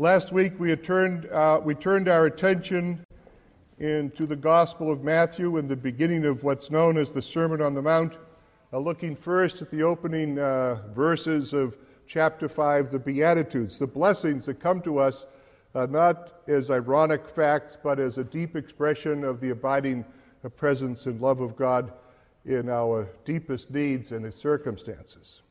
Last 0.00 0.32
week 0.32 0.58
we, 0.58 0.74
turned, 0.76 1.26
uh, 1.26 1.60
we 1.62 1.74
turned 1.74 2.08
our 2.08 2.24
attention 2.24 3.04
into 3.78 4.24
the 4.24 4.34
Gospel 4.34 4.90
of 4.90 5.04
Matthew 5.04 5.58
in 5.58 5.68
the 5.68 5.76
beginning 5.76 6.24
of 6.24 6.42
what's 6.42 6.70
known 6.70 6.96
as 6.96 7.10
the 7.10 7.20
Sermon 7.20 7.60
on 7.60 7.74
the 7.74 7.82
Mount, 7.82 8.16
uh, 8.72 8.78
looking 8.78 9.14
first 9.14 9.60
at 9.60 9.70
the 9.70 9.82
opening 9.82 10.38
uh, 10.38 10.76
verses 10.90 11.52
of 11.52 11.76
chapter 12.06 12.48
5, 12.48 12.90
the 12.90 12.98
Beatitudes, 12.98 13.78
the 13.78 13.86
blessings 13.86 14.46
that 14.46 14.58
come 14.58 14.80
to 14.80 14.98
us 14.98 15.26
uh, 15.74 15.84
not 15.84 16.44
as 16.48 16.70
ironic 16.70 17.28
facts, 17.28 17.76
but 17.76 18.00
as 18.00 18.16
a 18.16 18.24
deep 18.24 18.56
expression 18.56 19.22
of 19.22 19.38
the 19.38 19.50
abiding 19.50 20.06
uh, 20.42 20.48
presence 20.48 21.04
and 21.04 21.20
love 21.20 21.40
of 21.42 21.56
God 21.56 21.92
in 22.46 22.70
our 22.70 23.06
deepest 23.26 23.70
needs 23.70 24.12
and 24.12 24.32
circumstances. 24.32 25.42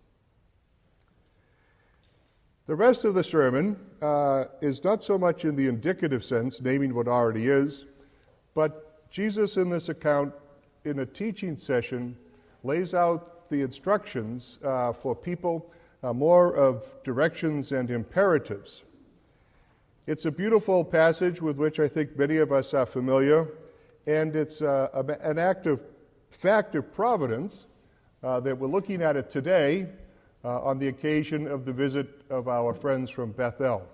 The 2.70 2.76
rest 2.76 3.04
of 3.04 3.16
the 3.16 3.24
sermon 3.24 3.78
uh, 4.00 4.46
is 4.62 4.84
not 4.84 5.04
so 5.04 5.18
much 5.18 5.44
in 5.44 5.56
the 5.56 5.68
indicative 5.68 6.24
sense, 6.24 6.62
naming 6.62 6.94
what 6.94 7.08
already 7.08 7.48
is, 7.48 7.88
but 8.54 9.10
Jesus 9.10 9.58
in 9.58 9.72
this 9.72 9.90
account, 9.90 10.36
in 10.86 11.00
a 11.00 11.06
teaching 11.08 11.58
session, 11.58 12.16
lays 12.64 12.94
out 12.94 13.50
the 13.50 13.64
instructions 13.64 14.60
uh, 14.64 14.94
for 14.94 15.16
people, 15.16 15.72
uh, 16.04 16.14
more 16.14 16.56
of 16.56 16.86
directions 17.04 17.72
and 17.72 17.90
imperatives. 17.90 18.84
It's 20.06 20.26
a 20.26 20.32
beautiful 20.32 20.86
passage 20.86 21.42
with 21.42 21.58
which 21.58 21.80
I 21.80 21.88
think 21.88 22.20
many 22.20 22.38
of 22.38 22.52
us 22.52 22.76
are 22.76 22.86
familiar, 22.86 23.48
and 24.06 24.36
it's 24.36 24.62
uh, 24.62 24.90
an 25.22 25.40
act 25.40 25.66
of 25.66 25.84
fact 26.30 26.76
of 26.76 26.94
providence 26.94 27.66
uh, 28.22 28.40
that 28.42 28.56
we're 28.56 28.68
looking 28.68 29.02
at 29.02 29.18
it 29.18 29.32
today 29.32 29.88
uh, 30.44 30.62
on 30.62 30.80
the 30.80 30.88
occasion 30.88 31.48
of 31.48 31.66
the 31.66 31.74
visit 31.74 32.22
of 32.30 32.48
our 32.48 32.74
friends 32.74 33.10
from 33.10 33.32
Bethel. 33.32 33.88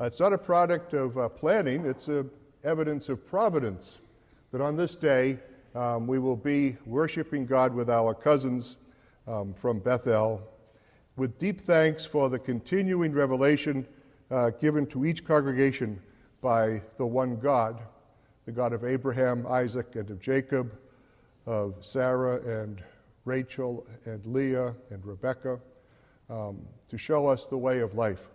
Uh, 0.00 0.04
it's 0.04 0.20
not 0.20 0.32
a 0.32 0.38
product 0.38 0.92
of 0.92 1.16
uh, 1.16 1.28
planning, 1.28 1.86
it's 1.86 2.08
a 2.08 2.26
evidence 2.64 3.08
of 3.08 3.26
providence 3.26 3.98
that 4.50 4.60
on 4.60 4.76
this 4.76 4.94
day 4.94 5.38
um, 5.74 6.06
we 6.06 6.18
will 6.18 6.36
be 6.36 6.76
worshiping 6.84 7.46
God 7.46 7.72
with 7.74 7.88
our 7.88 8.14
cousins 8.14 8.76
um, 9.26 9.54
from 9.54 9.78
Bethel 9.78 10.42
with 11.16 11.38
deep 11.38 11.60
thanks 11.60 12.04
for 12.04 12.28
the 12.28 12.38
continuing 12.38 13.12
revelation 13.12 13.86
uh, 14.30 14.50
given 14.50 14.86
to 14.86 15.06
each 15.06 15.24
congregation 15.24 15.98
by 16.42 16.82
the 16.98 17.06
one 17.06 17.38
God, 17.38 17.80
the 18.44 18.52
God 18.52 18.74
of 18.74 18.84
Abraham, 18.84 19.46
Isaac, 19.46 19.96
and 19.96 20.10
of 20.10 20.20
Jacob, 20.20 20.76
of 21.46 21.74
Sarah 21.80 22.40
and 22.62 22.82
Rachel 23.24 23.86
and 24.04 24.24
Leah 24.26 24.74
and 24.90 25.04
Rebekah, 25.06 25.58
um, 26.28 26.60
to 26.88 26.98
show 26.98 27.26
us 27.26 27.46
the 27.46 27.58
way 27.58 27.80
of 27.80 27.94
life. 27.94 28.28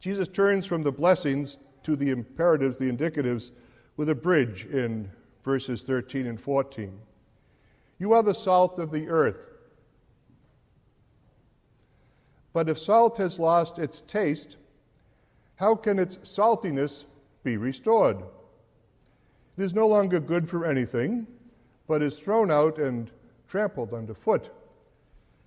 Jesus 0.00 0.28
turns 0.28 0.66
from 0.66 0.82
the 0.82 0.92
blessings 0.92 1.58
to 1.82 1.96
the 1.96 2.10
imperatives, 2.10 2.78
the 2.78 2.90
indicatives, 2.90 3.50
with 3.96 4.08
a 4.08 4.14
bridge 4.14 4.66
in 4.66 5.10
verses 5.42 5.82
13 5.82 6.26
and 6.26 6.40
14. 6.40 6.98
You 7.98 8.12
are 8.12 8.22
the 8.22 8.34
salt 8.34 8.78
of 8.78 8.90
the 8.90 9.08
earth. 9.08 9.48
But 12.52 12.68
if 12.68 12.78
salt 12.78 13.16
has 13.18 13.38
lost 13.38 13.78
its 13.78 14.00
taste, 14.02 14.56
how 15.56 15.74
can 15.74 15.98
its 15.98 16.16
saltiness 16.18 17.04
be 17.42 17.56
restored? 17.56 18.18
It 19.56 19.62
is 19.62 19.74
no 19.74 19.86
longer 19.86 20.20
good 20.20 20.48
for 20.48 20.66
anything, 20.66 21.26
but 21.86 22.02
is 22.02 22.18
thrown 22.18 22.50
out 22.50 22.78
and 22.78 23.10
trampled 23.48 23.94
underfoot. 23.94 24.50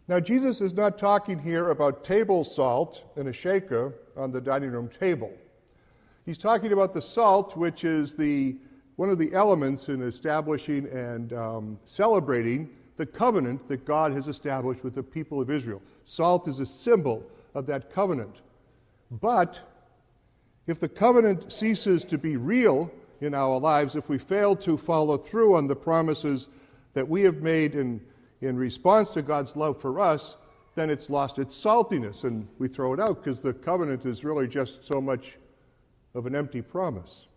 Now, 0.09 0.19
Jesus 0.19 0.59
is 0.59 0.73
not 0.73 0.97
talking 0.97 1.37
here 1.37 1.69
about 1.69 2.03
table 2.03 2.43
salt 2.43 3.03
in 3.15 3.27
a 3.27 3.31
shaker 3.31 3.93
on 4.17 4.31
the 4.31 4.41
dining 4.41 4.71
room 4.71 4.89
table. 4.89 5.31
He's 6.25 6.39
talking 6.39 6.73
about 6.73 6.95
the 6.95 7.01
salt, 7.01 7.55
which 7.55 7.83
is 7.83 8.15
the, 8.15 8.55
one 8.95 9.11
of 9.11 9.19
the 9.19 9.31
elements 9.35 9.87
in 9.87 10.01
establishing 10.01 10.87
and 10.87 11.31
um, 11.33 11.79
celebrating 11.85 12.71
the 12.97 13.05
covenant 13.05 13.67
that 13.67 13.85
God 13.85 14.11
has 14.13 14.27
established 14.27 14.83
with 14.83 14.95
the 14.95 15.03
people 15.03 15.41
of 15.41 15.51
Israel. 15.51 15.79
Salt 16.05 16.47
is 16.47 16.59
a 16.59 16.65
symbol 16.65 17.23
of 17.53 17.67
that 17.67 17.93
covenant. 17.93 18.37
But 19.11 19.61
if 20.65 20.79
the 20.79 20.89
covenant 20.89 21.53
ceases 21.53 22.03
to 22.05 22.17
be 22.17 22.35
real 22.35 22.91
in 23.21 23.35
our 23.35 23.59
lives, 23.59 23.95
if 23.95 24.09
we 24.09 24.17
fail 24.17 24.55
to 24.55 24.75
follow 24.75 25.17
through 25.17 25.55
on 25.55 25.67
the 25.67 25.75
promises 25.75 26.47
that 26.95 27.07
we 27.07 27.21
have 27.21 27.43
made 27.43 27.75
in 27.75 28.01
in 28.41 28.57
response 28.57 29.11
to 29.11 29.21
God's 29.21 29.55
love 29.55 29.79
for 29.79 29.99
us, 29.99 30.35
then 30.75 30.89
it's 30.89 31.09
lost 31.09 31.39
its 31.39 31.55
saltiness 31.61 32.23
and 32.23 32.47
we 32.57 32.67
throw 32.67 32.93
it 32.93 32.99
out 32.99 33.23
because 33.23 33.41
the 33.41 33.53
covenant 33.53 34.05
is 34.05 34.23
really 34.23 34.47
just 34.47 34.83
so 34.83 35.01
much 35.01 35.37
of 36.13 36.25
an 36.25 36.35
empty 36.35 36.61
promise. 36.61 37.27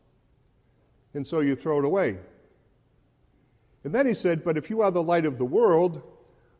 And 1.15 1.27
so 1.27 1.41
you 1.41 1.57
throw 1.57 1.79
it 1.79 1.85
away. 1.85 2.19
And 3.85 3.95
then 3.95 4.07
he 4.07 4.15
said, 4.15 4.45
But 4.45 4.57
if 4.57 4.71
you 4.71 4.81
are 4.83 4.91
the 4.91 5.03
light 5.03 5.27
of 5.27 5.39
the 5.39 5.45
world, 5.45 6.03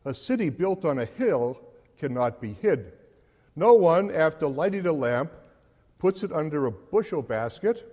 a 0.05 0.13
city 0.13 0.49
built 0.49 0.83
on 0.83 0.99
a 0.99 1.05
hill 1.05 1.59
cannot 1.97 2.41
be 2.41 2.53
hid. 2.53 2.91
No 3.55 3.73
one, 3.73 4.11
after 4.11 4.47
lighting 4.47 4.85
a 4.85 4.91
lamp, 4.91 5.31
puts 5.99 6.23
it 6.23 6.33
under 6.33 6.65
a 6.65 6.71
bushel 6.71 7.21
basket, 7.21 7.89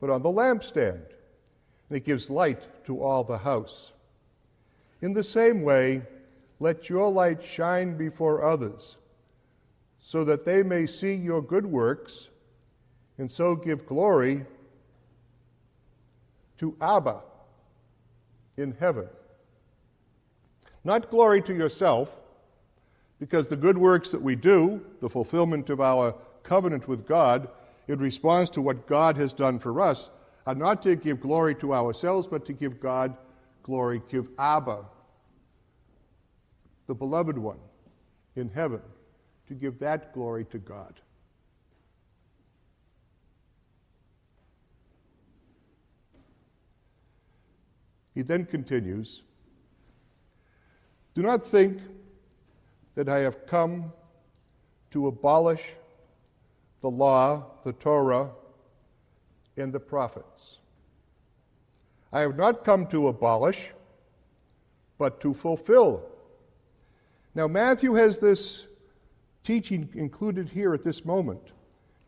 but 0.00 0.10
on 0.10 0.22
the 0.22 0.28
lampstand, 0.28 1.02
and 1.88 1.96
it 1.96 2.04
gives 2.04 2.28
light 2.28 2.84
to 2.84 3.00
all 3.00 3.22
the 3.22 3.38
house. 3.38 3.92
In 5.00 5.12
the 5.12 5.22
same 5.22 5.62
way, 5.62 6.02
let 6.60 6.88
your 6.88 7.10
light 7.10 7.42
shine 7.42 7.96
before 7.96 8.44
others, 8.44 8.96
so 10.00 10.24
that 10.24 10.44
they 10.44 10.62
may 10.62 10.86
see 10.86 11.14
your 11.14 11.42
good 11.42 11.66
works 11.66 12.28
and 13.18 13.30
so 13.30 13.54
give 13.54 13.86
glory 13.86 14.46
to 16.56 16.76
Abba 16.80 17.20
in 18.56 18.76
heaven. 18.78 19.08
Not 20.84 21.10
glory 21.10 21.42
to 21.42 21.54
yourself, 21.54 22.18
because 23.18 23.48
the 23.48 23.56
good 23.56 23.76
works 23.76 24.10
that 24.10 24.22
we 24.22 24.36
do, 24.36 24.84
the 25.00 25.10
fulfillment 25.10 25.70
of 25.70 25.80
our 25.80 26.14
covenant 26.42 26.88
with 26.88 27.06
God, 27.06 27.48
in 27.88 27.98
response 27.98 28.50
to 28.50 28.60
what 28.60 28.86
God 28.86 29.16
has 29.16 29.32
done 29.32 29.58
for 29.58 29.80
us, 29.80 30.10
are 30.46 30.54
not 30.54 30.82
to 30.82 30.96
give 30.96 31.20
glory 31.20 31.54
to 31.56 31.74
ourselves, 31.74 32.26
but 32.26 32.46
to 32.46 32.52
give 32.52 32.80
God 32.80 33.16
glory, 33.68 34.00
give 34.08 34.26
Abba, 34.38 34.82
the 36.86 36.94
beloved 36.94 37.36
one 37.36 37.58
in 38.34 38.48
heaven, 38.48 38.80
to 39.46 39.52
give 39.52 39.78
that 39.78 40.14
glory 40.14 40.46
to 40.46 40.56
God. 40.56 40.94
He 48.14 48.22
then 48.22 48.46
continues 48.46 49.22
Do 51.14 51.20
not 51.20 51.46
think 51.46 51.82
that 52.94 53.06
I 53.06 53.18
have 53.18 53.46
come 53.46 53.92
to 54.92 55.08
abolish 55.08 55.74
the 56.80 56.88
law, 56.88 57.44
the 57.64 57.74
Torah, 57.74 58.30
and 59.58 59.74
the 59.74 59.80
prophets. 59.80 60.58
I 62.12 62.20
have 62.20 62.36
not 62.36 62.64
come 62.64 62.86
to 62.88 63.08
abolish, 63.08 63.70
but 64.98 65.20
to 65.20 65.34
fulfill. 65.34 66.02
Now, 67.34 67.46
Matthew 67.46 67.94
has 67.94 68.18
this 68.18 68.66
teaching 69.44 69.88
included 69.94 70.48
here 70.48 70.74
at 70.74 70.82
this 70.82 71.04
moment, 71.04 71.52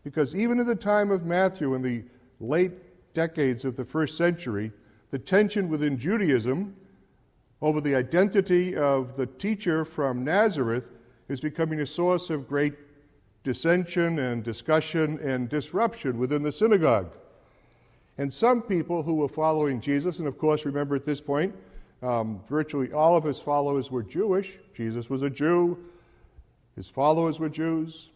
because 0.02 0.34
even 0.34 0.58
in 0.58 0.66
the 0.66 0.74
time 0.74 1.10
of 1.10 1.24
Matthew, 1.24 1.74
in 1.74 1.82
the 1.82 2.04
late 2.40 2.72
decades 3.14 3.64
of 3.64 3.76
the 3.76 3.84
first 3.84 4.16
century, 4.16 4.72
the 5.10 5.18
tension 5.18 5.68
within 5.68 5.98
Judaism 5.98 6.76
over 7.62 7.80
the 7.80 7.94
identity 7.94 8.76
of 8.76 9.16
the 9.16 9.26
teacher 9.26 9.84
from 9.84 10.24
Nazareth 10.24 10.90
is 11.28 11.40
becoming 11.40 11.80
a 11.80 11.86
source 11.86 12.30
of 12.30 12.48
great 12.48 12.74
dissension 13.42 14.18
and 14.18 14.42
discussion 14.42 15.18
and 15.20 15.48
disruption 15.48 16.18
within 16.18 16.42
the 16.42 16.52
synagogue. 16.52 17.12
And 18.20 18.30
some 18.30 18.60
people 18.60 19.02
who 19.02 19.14
were 19.14 19.28
following 19.28 19.80
Jesus, 19.80 20.18
and 20.18 20.28
of 20.28 20.36
course, 20.36 20.66
remember 20.66 20.94
at 20.94 21.06
this 21.06 21.22
point, 21.22 21.54
um, 22.02 22.42
virtually 22.46 22.92
all 22.92 23.16
of 23.16 23.24
his 23.24 23.40
followers 23.40 23.90
were 23.90 24.02
Jewish. 24.02 24.58
Jesus 24.74 25.08
was 25.08 25.22
a 25.22 25.30
Jew. 25.30 25.78
His 26.76 26.86
followers 26.86 27.40
were 27.40 27.48
Jews. 27.48 28.10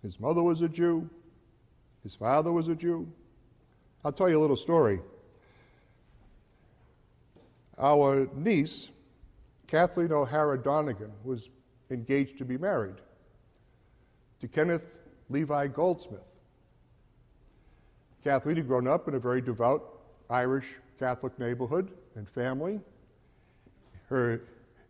His 0.00 0.20
mother 0.20 0.44
was 0.44 0.62
a 0.62 0.68
Jew. 0.68 1.10
His 2.04 2.14
father 2.14 2.52
was 2.52 2.68
a 2.68 2.76
Jew. 2.76 3.08
I'll 4.04 4.12
tell 4.12 4.30
you 4.30 4.38
a 4.38 4.40
little 4.40 4.56
story. 4.56 5.00
Our 7.76 8.28
niece, 8.36 8.90
Kathleen 9.66 10.12
O'Hara 10.12 10.56
Donegan, 10.56 11.10
was 11.24 11.50
engaged 11.90 12.38
to 12.38 12.44
be 12.44 12.58
married 12.58 13.00
to 14.38 14.46
Kenneth 14.46 14.98
Levi 15.28 15.66
Goldsmith. 15.66 16.32
Kathleen 18.24 18.56
had 18.56 18.68
grown 18.68 18.86
up 18.86 19.08
in 19.08 19.14
a 19.14 19.18
very 19.18 19.40
devout 19.40 19.98
Irish 20.30 20.76
Catholic 20.98 21.38
neighborhood 21.38 21.90
and 22.14 22.28
family. 22.28 22.80
Her, 24.06 24.42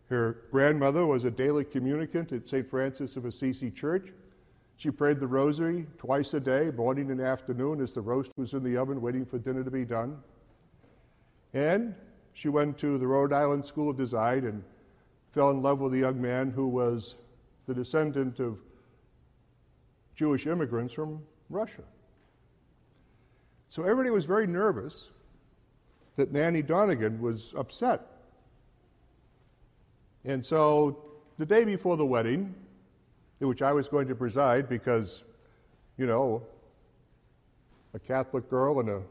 her 0.09 0.43
grandmother 0.51 1.05
was 1.05 1.23
a 1.23 1.31
daily 1.31 1.63
communicant 1.63 2.31
at 2.31 2.47
St. 2.47 2.67
Francis 2.67 3.15
of 3.15 3.25
Assisi 3.25 3.71
Church. 3.71 4.11
She 4.77 4.91
prayed 4.91 5.19
the 5.19 5.27
rosary 5.27 5.87
twice 5.97 6.33
a 6.33 6.39
day, 6.39 6.71
morning 6.71 7.09
and 7.09 7.21
afternoon, 7.21 7.81
as 7.81 7.93
the 7.93 8.01
roast 8.01 8.31
was 8.37 8.53
in 8.53 8.63
the 8.63 8.77
oven 8.77 9.01
waiting 9.01 9.25
for 9.25 9.39
dinner 9.39 9.63
to 9.63 9.71
be 9.71 9.85
done. 9.85 10.17
And 11.53 11.95
she 12.33 12.49
went 12.49 12.77
to 12.79 12.97
the 12.97 13.07
Rhode 13.07 13.31
Island 13.31 13.65
School 13.65 13.89
of 13.89 13.97
Design 13.97 14.45
and 14.45 14.63
fell 15.31 15.51
in 15.51 15.61
love 15.61 15.79
with 15.79 15.93
a 15.93 15.97
young 15.97 16.21
man 16.21 16.51
who 16.51 16.67
was 16.67 17.15
the 17.65 17.73
descendant 17.73 18.39
of 18.39 18.59
Jewish 20.15 20.45
immigrants 20.47 20.93
from 20.93 21.21
Russia. 21.49 21.83
So 23.73 23.81
everybody 23.81 24.11
was 24.11 24.25
very 24.25 24.45
nervous 24.45 25.09
that 26.15 26.31
Nanny 26.31 26.61
Donegan 26.61 27.19
was 27.19 27.55
upset. 27.57 28.05
And 30.23 30.45
so 30.45 31.03
the 31.39 31.45
day 31.47 31.63
before 31.63 31.97
the 31.97 32.05
wedding, 32.05 32.53
in 33.41 33.47
which 33.47 33.63
I 33.63 33.73
was 33.73 33.87
going 33.87 34.07
to 34.09 34.13
preside 34.13 34.69
because, 34.69 35.23
you 35.97 36.05
know, 36.05 36.43
a 37.95 37.99
Catholic 37.99 38.47
girl 38.47 38.79
and 38.79 38.89
a 38.89 39.01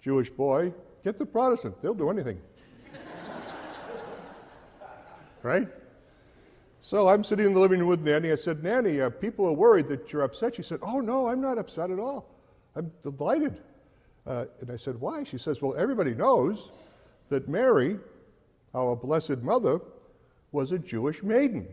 Jewish 0.00 0.28
boy, 0.28 0.74
get 1.04 1.16
the 1.16 1.24
Protestant, 1.24 1.80
they'll 1.82 1.94
do 1.94 2.10
anything. 2.10 2.40
right? 5.44 5.68
So 6.80 7.08
I'm 7.08 7.22
sitting 7.22 7.46
in 7.46 7.54
the 7.54 7.60
living 7.60 7.78
room 7.78 7.90
with 7.90 8.00
Nanny. 8.00 8.32
I 8.32 8.34
said, 8.34 8.64
Nanny, 8.64 9.00
uh, 9.00 9.10
people 9.10 9.46
are 9.46 9.52
worried 9.52 9.86
that 9.86 10.12
you're 10.12 10.22
upset. 10.22 10.56
She 10.56 10.64
said, 10.64 10.80
Oh, 10.82 10.98
no, 10.98 11.28
I'm 11.28 11.40
not 11.40 11.58
upset 11.58 11.92
at 11.92 12.00
all. 12.00 12.31
I'm 12.74 12.90
delighted. 13.02 13.60
Uh, 14.26 14.46
and 14.60 14.70
I 14.70 14.76
said, 14.76 15.00
Why? 15.00 15.24
She 15.24 15.38
says, 15.38 15.60
Well, 15.60 15.74
everybody 15.76 16.14
knows 16.14 16.70
that 17.28 17.48
Mary, 17.48 17.98
our 18.74 18.96
Blessed 18.96 19.38
Mother, 19.38 19.80
was 20.52 20.72
a 20.72 20.78
Jewish 20.78 21.22
maiden. 21.22 21.66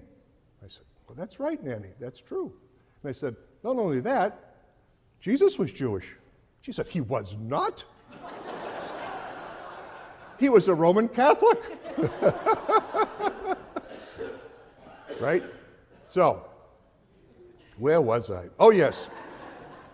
I 0.63 0.67
said, 0.67 0.83
Well, 1.07 1.15
that's 1.15 1.39
right, 1.39 1.63
Nanny, 1.63 1.89
that's 1.99 2.19
true. 2.19 2.51
And 3.03 3.09
I 3.09 3.13
said, 3.13 3.35
Not 3.63 3.77
only 3.77 3.99
that, 4.01 4.55
Jesus 5.21 5.59
was 5.59 5.71
Jewish. 5.71 6.15
She 6.61 6.71
said, 6.71 6.87
He 6.87 7.01
was 7.01 7.37
not. 7.39 7.85
he 10.39 10.49
was 10.49 10.67
a 10.67 10.73
Roman 10.73 11.07
Catholic. 11.07 11.59
right? 15.19 15.43
So, 16.07 16.45
where 17.77 18.01
was 18.01 18.31
I? 18.31 18.47
Oh, 18.59 18.71
yes. 18.71 19.07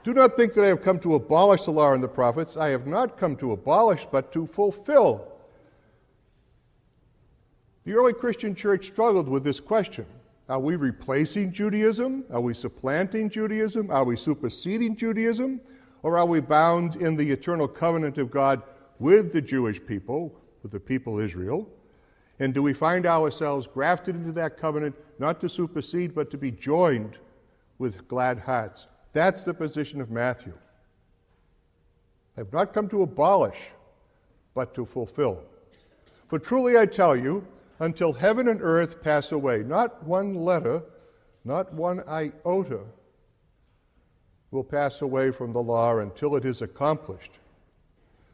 Do 0.05 0.13
not 0.13 0.35
think 0.35 0.53
that 0.53 0.63
I 0.63 0.67
have 0.67 0.83
come 0.83 0.99
to 0.99 1.15
abolish 1.15 1.65
the 1.65 1.71
law 1.71 1.91
and 1.91 2.03
the 2.03 2.07
prophets. 2.07 2.57
I 2.57 2.69
have 2.69 2.85
not 2.85 3.17
come 3.17 3.35
to 3.37 3.53
abolish, 3.53 4.05
but 4.11 4.31
to 4.33 4.45
fulfill. 4.45 5.27
The 7.85 7.93
early 7.93 8.13
Christian 8.13 8.53
church 8.53 8.85
struggled 8.85 9.27
with 9.27 9.43
this 9.43 9.59
question 9.59 10.05
Are 10.47 10.59
we 10.59 10.75
replacing 10.75 11.51
Judaism? 11.51 12.23
Are 12.31 12.39
we 12.39 12.53
supplanting 12.53 13.31
Judaism? 13.31 13.89
Are 13.89 14.03
we 14.03 14.15
superseding 14.15 14.95
Judaism? 14.95 15.59
Or 16.03 16.19
are 16.19 16.27
we 16.27 16.39
bound 16.39 16.97
in 16.97 17.15
the 17.15 17.31
eternal 17.31 17.67
covenant 17.67 18.19
of 18.19 18.29
God 18.29 18.61
with 18.99 19.33
the 19.33 19.41
Jewish 19.41 19.83
people, 19.83 20.39
with 20.61 20.71
the 20.71 20.79
people 20.79 21.17
Israel? 21.17 21.67
And 22.37 22.53
do 22.53 22.61
we 22.61 22.73
find 22.73 23.07
ourselves 23.07 23.65
grafted 23.65 24.15
into 24.15 24.33
that 24.33 24.55
covenant, 24.55 24.95
not 25.17 25.41
to 25.41 25.49
supersede, 25.49 26.13
but 26.13 26.29
to 26.29 26.37
be 26.37 26.51
joined 26.51 27.17
with 27.79 28.07
glad 28.07 28.37
hearts? 28.41 28.85
That's 29.15 29.43
the 29.43 29.53
position 29.53 30.01
of 30.01 30.11
Matthew. 30.11 30.51
I 32.35 32.41
have 32.41 32.51
not 32.51 32.73
come 32.73 32.89
to 32.89 33.01
abolish, 33.01 33.71
but 34.53 34.73
to 34.73 34.85
fulfill. 34.85 35.41
For 36.27 36.37
truly 36.37 36.77
I 36.77 36.85
tell 36.85 37.15
you, 37.15 37.47
until 37.79 38.11
heaven 38.11 38.49
and 38.49 38.61
earth 38.61 39.01
pass 39.01 39.31
away, 39.31 39.63
not 39.63 40.03
one 40.03 40.35
letter, 40.35 40.83
not 41.45 41.73
one 41.73 42.03
iota 42.09 42.81
will 44.51 44.65
pass 44.65 45.01
away 45.01 45.31
from 45.31 45.53
the 45.53 45.63
law 45.63 45.97
until 45.99 46.35
it 46.35 46.43
is 46.43 46.61
accomplished. 46.61 47.39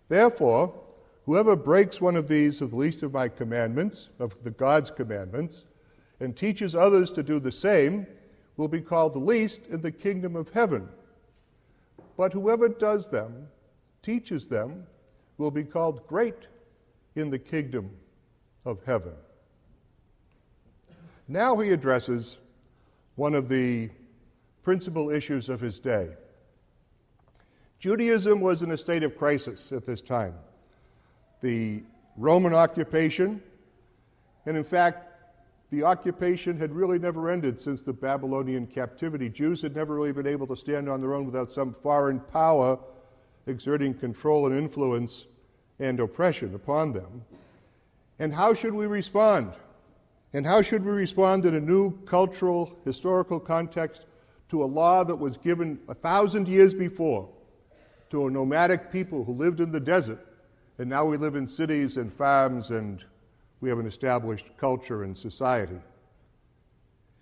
Therefore, 0.09 0.73
whoever 1.27 1.55
breaks 1.55 2.01
one 2.01 2.15
of 2.15 2.27
these 2.27 2.59
of 2.59 2.71
the 2.71 2.77
least 2.77 3.03
of 3.03 3.13
my 3.13 3.29
commandments, 3.29 4.09
of 4.17 4.35
the 4.43 4.49
God's 4.49 4.89
commandments, 4.89 5.67
and 6.19 6.35
teaches 6.35 6.73
others 6.75 7.11
to 7.11 7.21
do 7.21 7.39
the 7.39 7.51
same, 7.51 8.07
will 8.57 8.67
be 8.67 8.81
called 8.81 9.13
the 9.13 9.19
least 9.19 9.67
in 9.67 9.81
the 9.81 9.91
kingdom 9.91 10.35
of 10.35 10.51
heaven. 10.51 10.87
But 12.17 12.33
whoever 12.33 12.69
does 12.69 13.07
them, 13.07 13.47
teaches 14.03 14.47
them, 14.47 14.85
will 15.37 15.51
be 15.51 15.63
called 15.63 16.05
great 16.07 16.47
in 17.15 17.29
the 17.29 17.39
kingdom 17.39 17.91
of 18.65 18.79
heaven. 18.85 19.13
Now 21.27 21.57
he 21.57 21.71
addresses 21.71 22.37
one 23.15 23.33
of 23.33 23.49
the 23.49 23.89
principal 24.63 25.09
issues 25.09 25.49
of 25.49 25.59
his 25.59 25.79
day. 25.79 26.09
Judaism 27.79 28.41
was 28.41 28.61
in 28.61 28.71
a 28.71 28.77
state 28.77 29.03
of 29.03 29.17
crisis 29.17 29.71
at 29.71 29.85
this 29.85 30.01
time. 30.01 30.35
The 31.41 31.83
Roman 32.15 32.53
occupation, 32.53 33.41
and 34.45 34.55
in 34.55 34.63
fact, 34.63 35.10
the 35.71 35.83
occupation 35.83 36.57
had 36.57 36.73
really 36.73 36.99
never 36.99 37.29
ended 37.29 37.59
since 37.59 37.81
the 37.81 37.93
Babylonian 37.93 38.67
captivity. 38.67 39.29
Jews 39.29 39.61
had 39.61 39.73
never 39.73 39.95
really 39.95 40.11
been 40.11 40.27
able 40.27 40.45
to 40.47 40.55
stand 40.55 40.89
on 40.89 40.99
their 40.99 41.13
own 41.13 41.25
without 41.25 41.49
some 41.49 41.73
foreign 41.73 42.19
power 42.19 42.77
exerting 43.47 43.93
control 43.93 44.47
and 44.47 44.55
influence 44.55 45.27
and 45.79 45.99
oppression 46.01 46.53
upon 46.53 46.91
them. 46.91 47.23
And 48.19 48.33
how 48.33 48.53
should 48.53 48.73
we 48.73 48.85
respond? 48.85 49.53
And 50.33 50.45
how 50.45 50.61
should 50.61 50.83
we 50.83 50.91
respond 50.91 51.45
in 51.45 51.55
a 51.55 51.59
new 51.59 51.97
cultural, 52.05 52.77
historical 52.83 53.39
context 53.39 54.05
to 54.49 54.63
a 54.63 54.65
law 54.65 55.05
that 55.05 55.15
was 55.15 55.37
given 55.37 55.79
a 55.87 55.93
thousand 55.93 56.49
years 56.49 56.73
before 56.73 57.29
to 58.09 58.27
a 58.27 58.29
nomadic 58.29 58.91
people 58.91 59.23
who 59.23 59.31
lived 59.31 59.61
in 59.61 59.71
the 59.71 59.79
desert, 59.79 60.19
and 60.77 60.89
now 60.89 61.05
we 61.05 61.15
live 61.15 61.35
in 61.35 61.47
cities 61.47 61.95
and 61.95 62.13
farms 62.13 62.71
and 62.71 63.05
we 63.61 63.69
have 63.69 63.79
an 63.79 63.85
established 63.85 64.47
culture 64.57 65.03
and 65.03 65.17
society. 65.17 65.79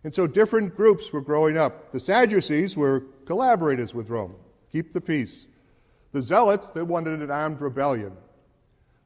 And 0.03 0.13
so 0.13 0.25
different 0.25 0.75
groups 0.75 1.11
were 1.11 1.21
growing 1.21 1.57
up. 1.57 1.91
The 1.91 1.99
Sadducees 1.99 2.77
were 2.77 3.01
collaborators 3.25 3.93
with 3.93 4.09
Rome, 4.09 4.35
keep 4.71 4.93
the 4.93 5.01
peace. 5.01 5.47
The 6.11 6.21
Zealots, 6.21 6.69
they 6.69 6.81
wanted 6.81 7.21
an 7.21 7.29
armed 7.29 7.61
rebellion. 7.61 8.13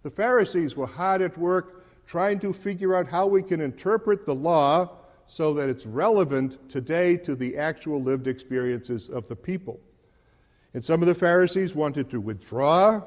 The 0.03 0.09
Pharisees 0.09 0.75
were 0.75 0.87
hard 0.87 1.21
at 1.21 1.37
work 1.37 1.83
trying 2.05 2.39
to 2.39 2.53
figure 2.53 2.95
out 2.95 3.07
how 3.07 3.25
we 3.25 3.41
can 3.41 3.59
interpret 3.59 4.25
the 4.25 4.35
law 4.35 4.89
so 5.25 5.53
that 5.53 5.69
it's 5.69 5.85
relevant 5.85 6.69
today 6.69 7.17
to 7.17 7.35
the 7.35 7.57
actual 7.57 8.01
lived 8.01 8.27
experiences 8.27 9.09
of 9.09 9.27
the 9.27 9.35
people. 9.35 9.79
And 10.73 10.83
some 10.83 11.01
of 11.01 11.07
the 11.07 11.15
Pharisees 11.15 11.75
wanted 11.75 12.09
to 12.09 12.19
withdraw 12.19 13.03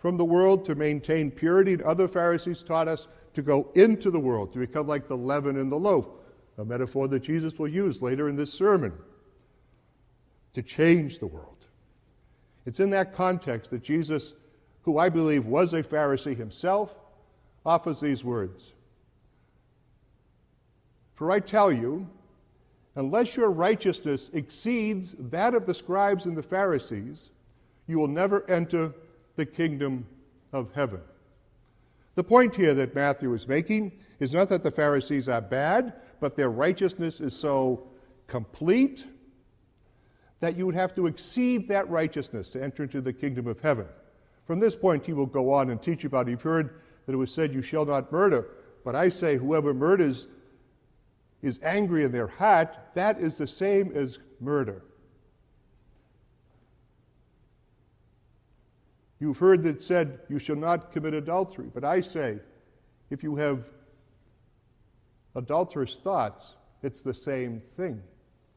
from 0.00 0.16
the 0.16 0.24
world 0.24 0.64
to 0.64 0.74
maintain 0.74 1.30
purity, 1.30 1.74
and 1.74 1.82
other 1.82 2.08
Pharisees 2.08 2.62
taught 2.62 2.88
us 2.88 3.06
to 3.34 3.42
go 3.42 3.70
into 3.74 4.10
the 4.10 4.18
world, 4.18 4.52
to 4.54 4.58
become 4.58 4.88
like 4.88 5.06
the 5.06 5.16
leaven 5.16 5.56
in 5.56 5.68
the 5.68 5.78
loaf, 5.78 6.10
a 6.58 6.64
metaphor 6.64 7.06
that 7.06 7.20
Jesus 7.20 7.58
will 7.58 7.68
use 7.68 8.02
later 8.02 8.28
in 8.28 8.34
this 8.34 8.52
sermon, 8.52 8.92
to 10.54 10.62
change 10.62 11.18
the 11.18 11.26
world. 11.26 11.66
It's 12.64 12.80
in 12.80 12.90
that 12.90 13.14
context 13.14 13.70
that 13.70 13.82
Jesus, 13.82 14.34
who 14.82 14.98
I 14.98 15.10
believe 15.10 15.46
was 15.46 15.74
a 15.74 15.82
Pharisee 15.82 16.36
himself, 16.36 16.94
offers 17.64 18.00
these 18.00 18.24
words 18.24 18.72
For 21.14 21.30
I 21.30 21.40
tell 21.40 21.70
you, 21.70 22.08
unless 22.96 23.36
your 23.36 23.50
righteousness 23.50 24.30
exceeds 24.32 25.14
that 25.18 25.54
of 25.54 25.66
the 25.66 25.74
scribes 25.74 26.24
and 26.24 26.36
the 26.36 26.42
Pharisees, 26.42 27.30
you 27.86 27.98
will 27.98 28.08
never 28.08 28.48
enter 28.50 28.94
the 29.40 29.46
kingdom 29.46 30.06
of 30.52 30.70
heaven. 30.74 31.00
The 32.14 32.22
point 32.22 32.54
here 32.54 32.74
that 32.74 32.94
Matthew 32.94 33.32
is 33.32 33.48
making 33.48 33.92
is 34.18 34.34
not 34.34 34.50
that 34.50 34.62
the 34.62 34.70
Pharisees 34.70 35.30
are 35.30 35.40
bad, 35.40 35.94
but 36.20 36.36
their 36.36 36.50
righteousness 36.50 37.22
is 37.22 37.34
so 37.34 37.88
complete 38.26 39.06
that 40.40 40.58
you 40.58 40.66
would 40.66 40.74
have 40.74 40.94
to 40.96 41.06
exceed 41.06 41.68
that 41.68 41.88
righteousness 41.88 42.50
to 42.50 42.62
enter 42.62 42.82
into 42.82 43.00
the 43.00 43.14
kingdom 43.14 43.46
of 43.46 43.60
heaven. 43.60 43.86
From 44.44 44.60
this 44.60 44.76
point, 44.76 45.06
he 45.06 45.14
will 45.14 45.24
go 45.24 45.50
on 45.54 45.70
and 45.70 45.82
teach 45.82 46.04
about. 46.04 46.28
You've 46.28 46.42
heard 46.42 46.82
that 47.06 47.14
it 47.14 47.16
was 47.16 47.32
said, 47.32 47.54
You 47.54 47.62
shall 47.62 47.86
not 47.86 48.12
murder. 48.12 48.46
But 48.84 48.94
I 48.94 49.08
say, 49.08 49.38
whoever 49.38 49.72
murders 49.72 50.28
is 51.40 51.60
angry 51.62 52.04
in 52.04 52.12
their 52.12 52.26
heart, 52.26 52.76
that 52.92 53.20
is 53.20 53.38
the 53.38 53.46
same 53.46 53.90
as 53.94 54.18
murder. 54.38 54.82
You've 59.20 59.38
heard 59.38 59.62
that 59.64 59.82
said, 59.82 60.20
You 60.28 60.38
shall 60.38 60.56
not 60.56 60.92
commit 60.92 61.14
adultery. 61.14 61.70
But 61.72 61.84
I 61.84 62.00
say, 62.00 62.38
if 63.10 63.22
you 63.22 63.36
have 63.36 63.70
adulterous 65.34 65.94
thoughts, 65.96 66.56
it's 66.82 67.02
the 67.02 67.14
same 67.14 67.60
thing. 67.60 68.02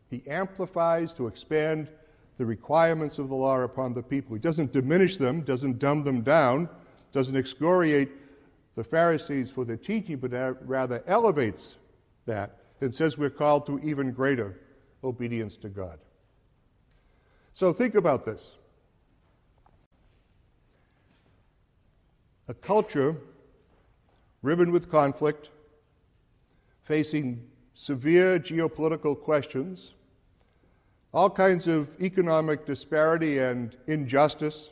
He 0.09 0.23
amplifies 0.27 1.13
to 1.15 1.27
expand 1.27 1.89
the 2.37 2.45
requirements 2.45 3.19
of 3.19 3.29
the 3.29 3.35
law 3.35 3.59
upon 3.59 3.93
the 3.93 4.01
people. 4.01 4.35
He 4.35 4.39
doesn't 4.39 4.71
diminish 4.71 5.17
them, 5.17 5.41
doesn't 5.41 5.79
dumb 5.79 6.03
them 6.03 6.21
down, 6.21 6.69
doesn't 7.11 7.35
excoriate 7.35 8.11
the 8.75 8.83
Pharisees 8.83 9.51
for 9.51 9.65
their 9.65 9.77
teaching, 9.77 10.17
but 10.17 10.31
rather 10.67 11.03
elevates 11.05 11.77
that 12.25 12.57
and 12.81 12.93
says 12.93 13.17
we're 13.17 13.29
called 13.29 13.65
to 13.65 13.79
even 13.79 14.11
greater 14.11 14.59
obedience 15.03 15.57
to 15.57 15.69
God. 15.69 15.99
So 17.53 17.71
think 17.71 17.95
about 17.95 18.25
this. 18.25 18.55
A 22.47 22.53
culture 22.53 23.15
riven 24.41 24.71
with 24.71 24.91
conflict, 24.91 25.49
facing 26.83 27.47
severe 27.73 28.37
geopolitical 28.37 29.19
questions, 29.19 29.93
all 31.13 31.29
kinds 31.29 31.67
of 31.67 31.95
economic 32.01 32.65
disparity 32.65 33.39
and 33.39 33.77
injustice, 33.87 34.71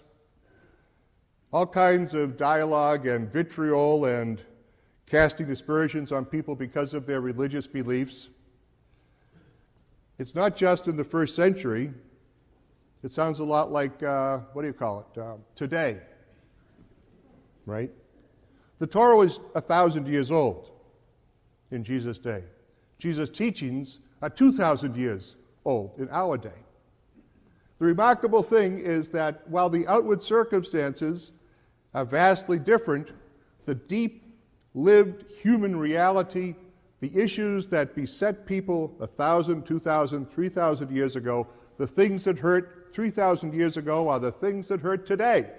all 1.53 1.65
kinds 1.65 2.13
of 2.13 2.37
dialogue 2.37 3.07
and 3.07 3.31
vitriol 3.31 4.05
and 4.05 4.41
casting 5.05 5.49
aspersions 5.49 6.11
on 6.11 6.25
people 6.25 6.55
because 6.55 6.93
of 6.93 7.05
their 7.05 7.21
religious 7.21 7.67
beliefs. 7.67 8.29
It's 10.17 10.35
not 10.35 10.55
just 10.55 10.87
in 10.87 10.97
the 10.97 11.03
first 11.03 11.35
century. 11.35 11.93
It 13.03 13.11
sounds 13.11 13.39
a 13.39 13.43
lot 13.43 13.71
like, 13.71 14.03
uh, 14.03 14.39
what 14.53 14.61
do 14.61 14.67
you 14.67 14.73
call 14.73 15.07
it, 15.13 15.19
uh, 15.19 15.35
today, 15.55 15.99
right? 17.71 17.91
The 18.79 18.87
Torah 18.87 19.15
was 19.15 19.39
a 19.55 19.61
thousand 19.61 20.07
years 20.07 20.29
old 20.29 20.71
in 21.71 21.83
Jesus' 21.83 22.19
day. 22.19 22.43
Jesus' 22.99 23.29
teachings 23.29 23.99
are 24.21 24.29
2,000 24.29 24.95
years 24.95 25.35
old 25.65 25.93
in 25.97 26.09
our 26.11 26.37
day. 26.37 26.49
The 27.79 27.85
remarkable 27.85 28.43
thing 28.43 28.77
is 28.79 29.09
that 29.09 29.47
while 29.47 29.69
the 29.69 29.87
outward 29.87 30.21
circumstances 30.21 31.31
are 31.93 32.05
vastly 32.05 32.59
different, 32.59 33.11
the 33.65 33.75
deep 33.75 34.23
lived 34.75 35.25
human 35.41 35.75
reality, 35.75 36.55
the 36.99 37.11
issues 37.17 37.67
that 37.67 37.95
beset 37.95 38.45
people 38.45 38.95
a 38.99 39.07
thousand, 39.07 39.65
two 39.65 39.79
thousand, 39.79 40.29
three 40.29 40.49
thousand 40.49 40.91
years 40.95 41.15
ago, 41.15 41.47
the 41.77 41.87
things 41.87 42.23
that 42.25 42.37
hurt 42.37 42.81
3,000 42.93 43.53
years 43.53 43.77
ago 43.77 44.09
are 44.09 44.19
the 44.19 44.31
things 44.31 44.67
that 44.67 44.81
hurt 44.81 45.05
today. 45.05 45.49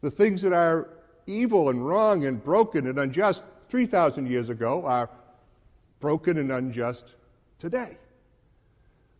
The 0.00 0.10
things 0.10 0.42
that 0.42 0.52
are 0.52 0.88
evil 1.26 1.68
and 1.68 1.86
wrong 1.86 2.24
and 2.24 2.42
broken 2.42 2.86
and 2.86 2.98
unjust 2.98 3.42
3,000 3.68 4.26
years 4.26 4.48
ago 4.48 4.84
are 4.84 5.08
broken 6.00 6.36
and 6.38 6.52
unjust 6.52 7.14
today. 7.58 7.96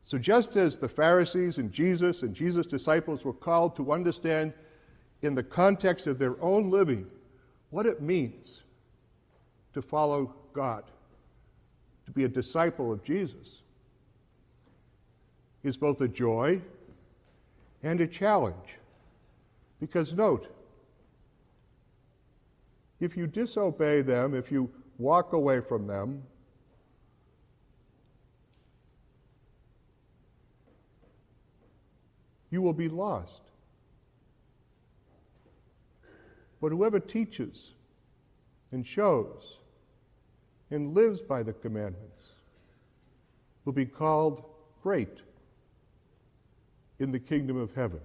So, 0.02 0.18
just 0.18 0.56
as 0.56 0.78
the 0.78 0.88
Pharisees 0.88 1.58
and 1.58 1.72
Jesus 1.72 2.22
and 2.22 2.34
Jesus' 2.34 2.66
disciples 2.66 3.24
were 3.24 3.32
called 3.32 3.76
to 3.76 3.92
understand 3.92 4.52
in 5.22 5.34
the 5.36 5.44
context 5.44 6.06
of 6.06 6.18
their 6.18 6.40
own 6.42 6.70
living 6.70 7.06
what 7.70 7.86
it 7.86 8.02
means 8.02 8.62
to 9.72 9.80
follow 9.80 10.34
God, 10.52 10.84
to 12.04 12.10
be 12.10 12.24
a 12.24 12.28
disciple 12.28 12.92
of 12.92 13.04
Jesus, 13.04 13.62
is 15.62 15.76
both 15.76 16.00
a 16.00 16.08
joy 16.08 16.60
and 17.82 18.00
a 18.00 18.06
challenge. 18.06 18.78
Because 19.80 20.14
note, 20.14 20.52
if 23.02 23.16
you 23.16 23.26
disobey 23.26 24.00
them, 24.00 24.32
if 24.32 24.52
you 24.52 24.70
walk 24.96 25.32
away 25.32 25.60
from 25.60 25.88
them, 25.88 26.22
you 32.48 32.62
will 32.62 32.72
be 32.72 32.88
lost. 32.88 33.42
But 36.60 36.70
whoever 36.70 37.00
teaches 37.00 37.72
and 38.70 38.86
shows 38.86 39.58
and 40.70 40.94
lives 40.94 41.20
by 41.20 41.42
the 41.42 41.52
commandments 41.52 42.34
will 43.64 43.72
be 43.72 43.84
called 43.84 44.44
great 44.80 45.18
in 47.00 47.10
the 47.10 47.18
kingdom 47.18 47.56
of 47.56 47.74
heaven. 47.74 48.00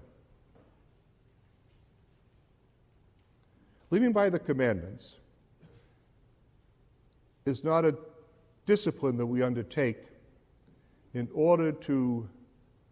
Living 3.90 4.12
by 4.12 4.30
the 4.30 4.40
commandments 4.40 5.16
is 7.46 7.64
not 7.64 7.86
a 7.86 7.96
discipline 8.66 9.18
that 9.18 9.26
we 9.26 9.42
undertake 9.42 10.04
in 11.14 11.30
order 11.34 11.72
to 11.72 12.28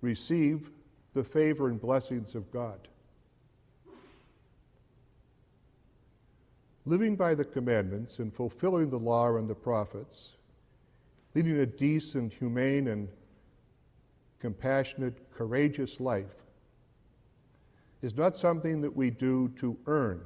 receive 0.01 0.71
the 1.13 1.23
favor 1.23 1.67
and 1.67 1.81
blessings 1.81 2.33
of 2.33 2.49
God. 2.51 2.87
Living 6.85 7.15
by 7.15 7.35
the 7.35 7.43
commandments 7.43 8.19
and 8.19 8.33
fulfilling 8.33 8.89
the 8.89 8.99
law 8.99 9.35
and 9.35 9.49
the 9.49 9.55
prophets, 9.55 10.35
leading 11.33 11.57
a 11.57 11.65
decent, 11.65 12.31
humane, 12.31 12.87
and 12.87 13.09
compassionate, 14.39 15.29
courageous 15.31 15.99
life 15.99 16.43
is 18.01 18.15
not 18.15 18.37
something 18.37 18.79
that 18.81 18.95
we 18.95 19.09
do 19.09 19.49
to 19.57 19.75
earn 19.87 20.21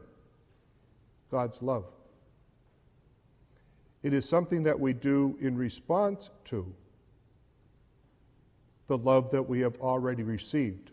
God's 1.31 1.61
love. 1.61 1.85
It 4.01 4.13
is 4.13 4.27
something 4.27 4.63
that 4.63 4.79
we 4.79 4.93
do 4.93 5.37
in 5.41 5.57
response 5.57 6.29
to 6.45 6.73
the 8.87 8.97
love 8.97 9.31
that 9.31 9.43
we 9.43 9.59
have 9.59 9.79
already 9.81 10.23
received 10.23 10.91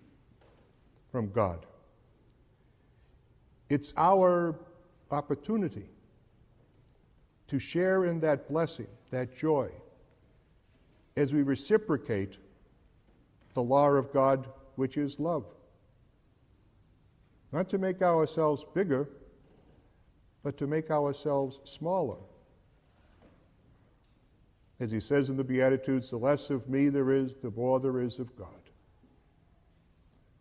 from 1.10 1.30
God. 1.30 1.64
It's 3.70 3.92
our 3.96 4.54
opportunity 5.10 5.88
to 7.48 7.58
share 7.58 8.04
in 8.04 8.20
that 8.20 8.48
blessing, 8.48 8.88
that 9.10 9.36
joy, 9.36 9.70
as 11.16 11.32
we 11.32 11.42
reciprocate 11.42 12.38
the 13.54 13.62
law 13.62 13.88
of 13.90 14.12
God, 14.12 14.46
which 14.74 14.96
is 14.96 15.18
love. 15.18 15.46
Not 17.52 17.68
to 17.70 17.78
make 17.78 18.02
ourselves 18.02 18.66
bigger, 18.74 19.08
but 20.46 20.56
to 20.56 20.68
make 20.68 20.92
ourselves 20.92 21.58
smaller. 21.64 22.18
As 24.78 24.92
he 24.92 25.00
says 25.00 25.28
in 25.28 25.36
the 25.36 25.42
Beatitudes, 25.42 26.08
the 26.08 26.18
less 26.18 26.50
of 26.50 26.68
me 26.68 26.88
there 26.88 27.10
is, 27.10 27.34
the 27.34 27.50
more 27.50 27.80
there 27.80 28.00
is 28.00 28.20
of 28.20 28.36
God. 28.36 28.46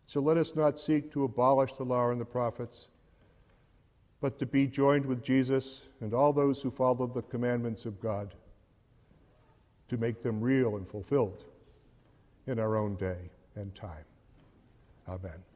So 0.06 0.20
let 0.20 0.36
us 0.36 0.54
not 0.54 0.78
seek 0.78 1.10
to 1.10 1.24
abolish 1.24 1.72
the 1.72 1.82
law 1.82 2.12
and 2.12 2.20
the 2.20 2.24
prophets, 2.24 2.86
but 4.20 4.38
to 4.38 4.46
be 4.46 4.68
joined 4.68 5.06
with 5.06 5.24
Jesus 5.24 5.88
and 6.00 6.14
all 6.14 6.32
those 6.32 6.62
who 6.62 6.70
follow 6.70 7.08
the 7.08 7.22
commandments 7.22 7.84
of 7.84 8.00
God 8.00 8.32
to 9.88 9.96
make 9.96 10.22
them 10.22 10.40
real 10.40 10.76
and 10.76 10.88
fulfilled 10.88 11.42
in 12.46 12.60
our 12.60 12.76
own 12.76 12.94
day 12.94 13.28
and 13.56 13.74
time. 13.74 14.04
Amen. 15.08 15.55